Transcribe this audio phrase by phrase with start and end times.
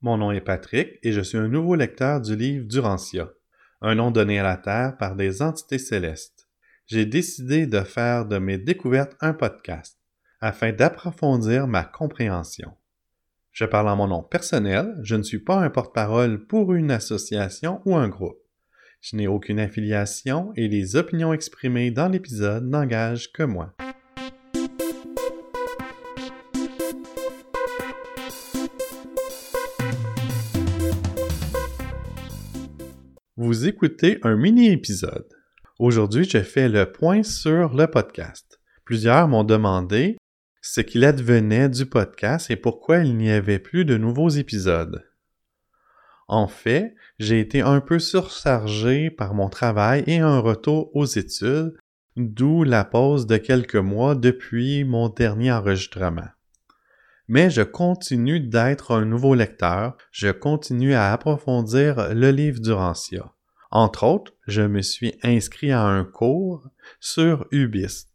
[0.00, 3.30] Mon nom est Patrick et je suis un nouveau lecteur du livre Durantia,
[3.80, 6.48] un nom donné à la Terre par des entités célestes.
[6.86, 9.98] J'ai décidé de faire de mes découvertes un podcast
[10.40, 12.70] afin d'approfondir ma compréhension.
[13.50, 17.80] Je parle en mon nom personnel, je ne suis pas un porte-parole pour une association
[17.84, 18.38] ou un groupe.
[19.00, 23.74] Je n'ai aucune affiliation et les opinions exprimées dans l'épisode n'engagent que moi.
[33.40, 35.28] Vous écoutez un mini-épisode.
[35.78, 38.58] Aujourd'hui, je fais le point sur le podcast.
[38.84, 40.16] Plusieurs m'ont demandé
[40.60, 45.04] ce qu'il advenait du podcast et pourquoi il n'y avait plus de nouveaux épisodes.
[46.26, 51.78] En fait, j'ai été un peu surchargé par mon travail et un retour aux études,
[52.16, 56.26] d'où la pause de quelques mois depuis mon dernier enregistrement
[57.28, 63.32] mais je continue d'être un nouveau lecteur, je continue à approfondir le livre d'Urantia.
[63.70, 66.68] Entre autres, je me suis inscrit à un cours
[67.00, 68.06] sur Ubis.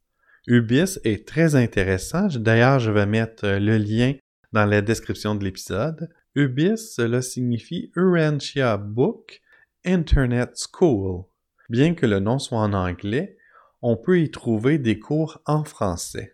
[0.47, 4.15] Ubis est très intéressant, d'ailleurs je vais mettre le lien
[4.51, 6.09] dans la description de l'épisode.
[6.35, 9.41] Ubis, cela signifie Urantia Book
[9.85, 11.25] Internet School.
[11.69, 13.37] Bien que le nom soit en anglais,
[13.81, 16.33] on peut y trouver des cours en français.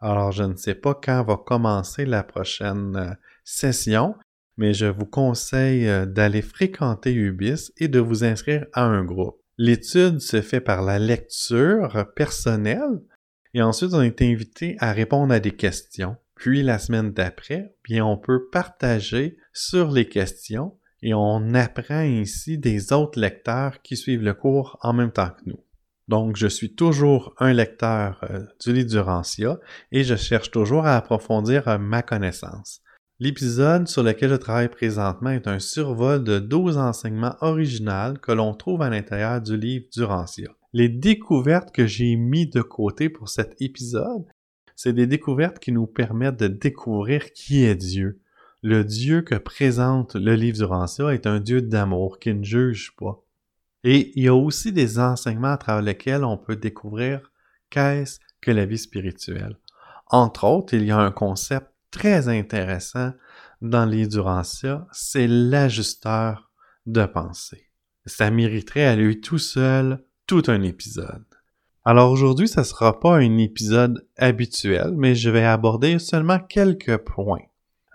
[0.00, 3.10] Alors, je ne sais pas quand va commencer la prochaine euh,
[3.44, 4.14] session,
[4.56, 9.40] mais je vous conseille euh, d'aller fréquenter Ubis et de vous inscrire à un groupe.
[9.56, 13.02] L'étude se fait par la lecture personnelle
[13.54, 16.16] et ensuite on est invité à répondre à des questions.
[16.36, 22.58] Puis la semaine d'après, bien on peut partager sur les questions et on apprend ainsi
[22.58, 25.64] des autres lecteurs qui suivent le cours en même temps que nous.
[26.08, 29.60] Donc, je suis toujours un lecteur euh, du livre Durantia
[29.92, 32.80] et je cherche toujours à approfondir euh, ma connaissance.
[33.20, 38.54] L'épisode sur lequel je travaille présentement est un survol de 12 enseignements originaux que l'on
[38.54, 40.48] trouve à l'intérieur du livre Durantia.
[40.72, 44.24] Les découvertes que j'ai mis de côté pour cet épisode,
[44.76, 48.20] c'est des découvertes qui nous permettent de découvrir qui est Dieu.
[48.62, 53.22] Le Dieu que présente le livre Durantia est un Dieu d'amour qui ne juge pas.
[53.84, 57.32] Et il y a aussi des enseignements à travers lesquels on peut découvrir
[57.70, 59.56] qu'est-ce que la vie spirituelle.
[60.08, 63.12] Entre autres, il y a un concept très intéressant
[63.60, 66.50] dans l'Endurantia, c'est l'ajusteur
[66.86, 67.70] de pensée.
[68.06, 71.24] Ça mériterait à lui tout seul tout un épisode.
[71.84, 77.42] Alors aujourd'hui, ça sera pas un épisode habituel, mais je vais aborder seulement quelques points.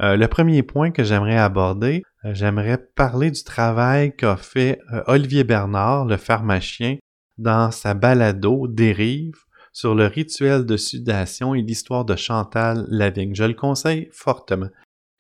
[0.02, 5.04] Euh, le premier point que j'aimerais aborder, euh, j'aimerais parler du travail qu'a fait euh,
[5.08, 6.98] Olivier Bernard, le pharmacien,
[7.38, 9.36] dans sa balado Dérive
[9.72, 13.36] sur le rituel de sudation et l'histoire de Chantal Lavigne.
[13.36, 14.70] Je le conseille fortement.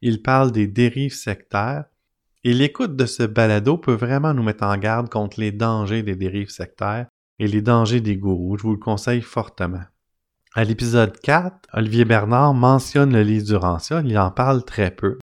[0.01, 1.85] Il parle des dérives sectaires
[2.43, 6.15] et l'écoute de ce balado peut vraiment nous mettre en garde contre les dangers des
[6.15, 7.07] dérives sectaires
[7.39, 8.57] et les dangers des gourous.
[8.57, 9.83] Je vous le conseille fortement.
[10.55, 15.17] À l'épisode 4, Olivier Bernard mentionne le livre Durantia, il en parle très peu.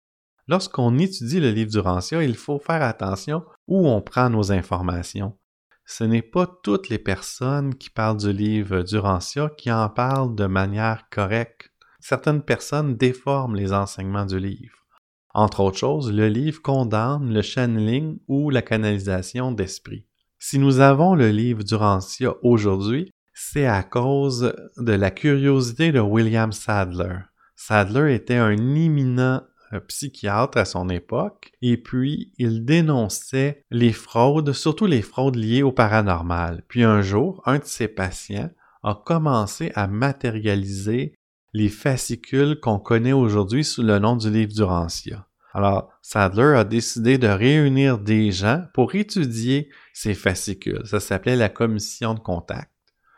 [0.47, 5.37] Lorsqu'on étudie le livre Durantia, il faut faire attention où on prend nos informations.
[5.85, 10.47] Ce n'est pas toutes les personnes qui parlent du livre Durantia qui en parlent de
[10.47, 11.73] manière correcte.
[12.01, 14.87] Certaines personnes déforment les enseignements du livre.
[15.35, 20.07] Entre autres choses, le livre condamne le channeling ou la canalisation d'esprit.
[20.39, 26.51] Si nous avons le livre Durantia aujourd'hui, c'est à cause de la curiosité de William
[26.51, 27.19] Sadler.
[27.55, 34.53] Sadler était un imminent euh, psychiatre à son époque, et puis il dénonçait les fraudes,
[34.53, 36.65] surtout les fraudes liées au paranormal.
[36.67, 38.51] Puis un jour, un de ses patients
[38.83, 41.15] a commencé à matérialiser
[41.53, 45.29] les fascicules qu'on connaît aujourd'hui sous le nom du livre Durantia.
[45.55, 50.83] Alors, Sadler a décidé de réunir des gens pour étudier ces fascicules.
[50.87, 52.71] Ça s'appelait la commission de contact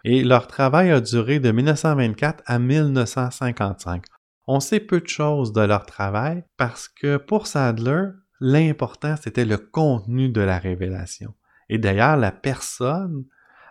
[0.05, 4.05] et leur travail a duré de 1924 à 1955.
[4.47, 8.09] On sait peu de choses de leur travail parce que pour Sadler,
[8.41, 11.35] l'important c'était le contenu de la révélation.
[11.69, 13.25] Et d'ailleurs, la personne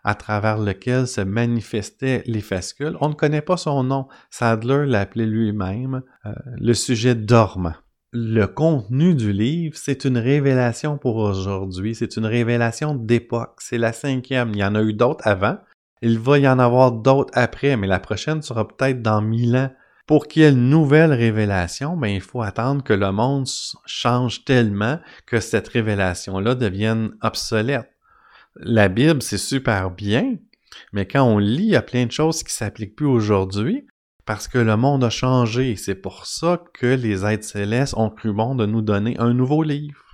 [0.03, 4.07] à travers lequel se manifestaient les fascicules, on ne connaît pas son nom.
[4.29, 7.75] Sadler l'appelait lui-même euh, le sujet dormant.
[8.11, 13.93] Le contenu du livre, c'est une révélation pour aujourd'hui, c'est une révélation d'époque, c'est la
[13.93, 14.51] cinquième.
[14.53, 15.57] Il y en a eu d'autres avant,
[16.01, 19.71] il va y en avoir d'autres après, mais la prochaine sera peut-être dans mille ans.
[20.07, 23.47] Pour qu'il y ait une nouvelle révélation, ben, il faut attendre que le monde
[23.85, 27.91] change tellement que cette révélation-là devienne obsolète.
[28.55, 30.37] La Bible, c'est super bien,
[30.93, 33.85] mais quand on lit, il y a plein de choses qui s'appliquent plus aujourd'hui
[34.25, 35.75] parce que le monde a changé.
[35.75, 39.63] C'est pour ça que les êtres célestes ont cru bon de nous donner un nouveau
[39.63, 40.08] livre.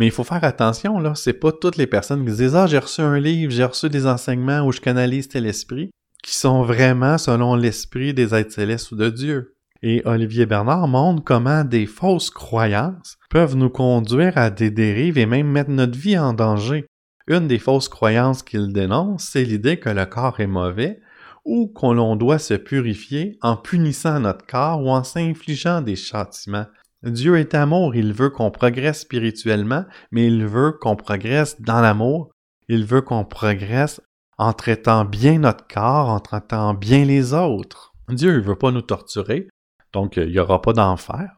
[0.00, 1.14] Mais il faut faire attention, là.
[1.14, 4.06] C'est pas toutes les personnes qui disent Ah, j'ai reçu un livre, j'ai reçu des
[4.06, 5.90] enseignements où je canalise tel esprit,
[6.22, 9.56] qui sont vraiment selon l'esprit des êtres célestes ou de Dieu.
[9.82, 15.26] Et Olivier Bernard montre comment des fausses croyances peuvent nous conduire à des dérives et
[15.26, 16.86] même mettre notre vie en danger.
[17.28, 21.00] Une des fausses croyances qu'il dénonce, c'est l'idée que le corps est mauvais
[21.44, 26.66] ou qu'on doit se purifier en punissant notre corps ou en s'infligeant des châtiments.
[27.02, 32.30] Dieu est amour, il veut qu'on progresse spirituellement, mais il veut qu'on progresse dans l'amour,
[32.68, 34.02] il veut qu'on progresse
[34.36, 37.92] en traitant bien notre corps, en traitant bien les autres.
[38.10, 39.48] Dieu ne veut pas nous torturer,
[39.92, 41.36] donc il n'y aura pas d'enfer.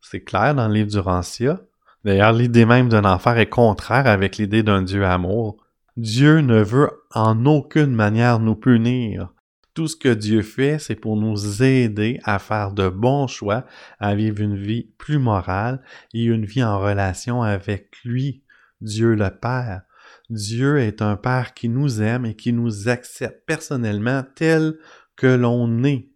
[0.00, 1.60] C'est clair dans le livre du Rancia.
[2.04, 5.56] D'ailleurs, l'idée même d'un enfer est contraire avec l'idée d'un Dieu amour.
[5.96, 9.32] Dieu ne veut en aucune manière nous punir.
[9.76, 13.66] Tout ce que Dieu fait, c'est pour nous aider à faire de bons choix,
[14.00, 15.82] à vivre une vie plus morale
[16.14, 18.42] et une vie en relation avec lui,
[18.80, 19.82] Dieu le Père.
[20.30, 24.78] Dieu est un Père qui nous aime et qui nous accepte personnellement tel
[25.14, 26.08] que l'on est.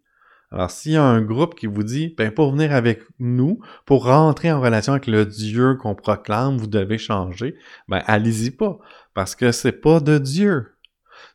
[0.49, 4.05] Alors, s'il y a un groupe qui vous dit, ben, pour venir avec nous, pour
[4.05, 7.55] rentrer en relation avec le Dieu qu'on proclame, vous devez changer,
[7.87, 8.79] ben, allez-y pas,
[9.13, 10.65] parce que c'est pas de Dieu.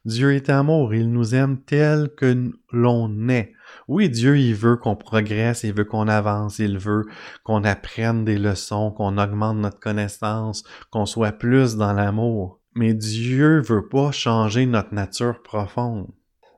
[0.06, 3.52] Dieu est amour, il nous aime tel que l'on est.
[3.88, 7.06] Oui, Dieu, il veut qu'on progresse, il veut qu'on avance, il veut
[7.42, 10.62] qu'on apprenne des leçons, qu'on augmente notre connaissance,
[10.92, 12.60] qu'on soit plus dans l'amour.
[12.76, 16.06] Mais Dieu veut pas changer notre nature profonde.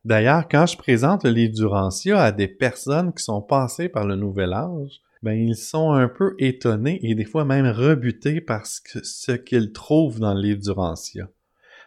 [0.05, 4.07] D'ailleurs, quand je présente le livre du Rancia à des personnes qui sont passées par
[4.07, 8.67] le Nouvel Âge, ben, ils sont un peu étonnés et des fois même rebutés par
[8.67, 11.31] ce qu'ils trouvent dans le livre du Rancia.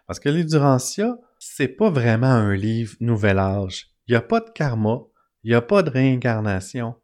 [0.07, 1.17] Parce que le livre du Rancia,
[1.61, 3.91] c'est pas vraiment un livre nouvel âge.
[4.07, 5.01] Il n'y a pas de karma,
[5.43, 6.95] il n'y a pas de réincarnation.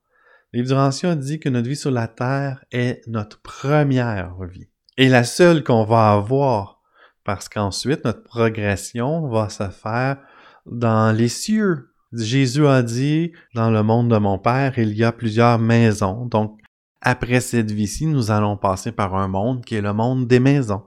[0.51, 4.67] Livre dit que notre vie sur la terre est notre première vie.
[4.97, 6.81] Et la seule qu'on va avoir,
[7.23, 10.17] parce qu'ensuite notre progression va se faire
[10.65, 11.91] dans les cieux.
[12.11, 16.25] Jésus a dit, dans le monde de mon Père, il y a plusieurs maisons.
[16.25, 16.59] Donc,
[17.01, 20.81] après cette vie-ci, nous allons passer par un monde qui est le monde des maisons.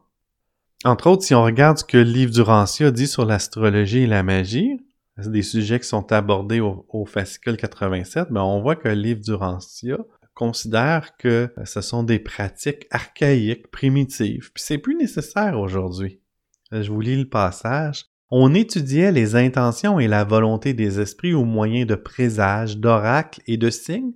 [0.84, 4.06] Entre autres, si on regarde ce que le livre du Rancia dit sur l'astrologie et
[4.06, 4.80] la magie,
[5.18, 9.20] c'est des sujets qui sont abordés au, fascicule 87, mais on voit que le livre
[9.20, 9.98] du Rancia
[10.32, 16.20] considère que ce sont des pratiques archaïques, primitives, puis c'est plus nécessaire aujourd'hui.
[16.72, 18.06] Je vous lis le passage.
[18.30, 23.58] On étudiait les intentions et la volonté des esprits au moyen de présages, d'oracles et
[23.58, 24.14] de signes,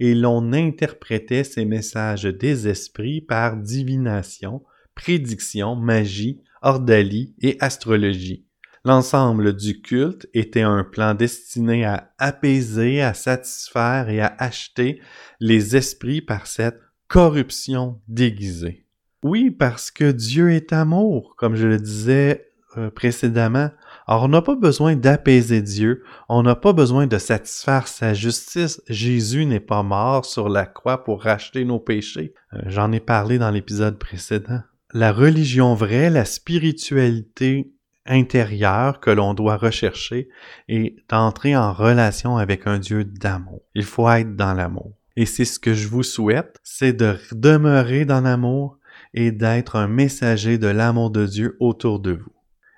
[0.00, 4.62] et l'on interprétait ces messages des esprits par divination,
[4.96, 8.44] prédiction, magie, ordalie et astrologie.
[8.84, 15.00] L'ensemble du culte était un plan destiné à apaiser, à satisfaire et à acheter
[15.40, 18.86] les esprits par cette corruption déguisée.
[19.22, 23.70] Oui, parce que Dieu est amour, comme je le disais euh, précédemment.
[24.06, 28.80] Alors, on n'a pas besoin d'apaiser Dieu, on n'a pas besoin de satisfaire sa justice.
[28.88, 32.34] Jésus n'est pas mort sur la croix pour racheter nos péchés.
[32.52, 34.60] Euh, j'en ai parlé dans l'épisode précédent
[34.92, 37.72] la religion vraie, la spiritualité
[38.06, 40.28] intérieure que l'on doit rechercher
[40.68, 43.62] est d'entrer en relation avec un Dieu d'amour.
[43.74, 44.92] Il faut être dans l'amour.
[45.16, 48.78] Et c'est ce que je vous souhaite, c'est de demeurer dans l'amour
[49.14, 52.32] et d'être un messager de l'amour de Dieu autour de vous.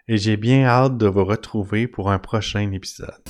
[0.07, 3.21] Et j'ai bien hâte de vous retrouver pour un prochain épisode.